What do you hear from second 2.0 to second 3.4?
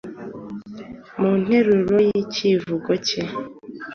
y’icyivugo cye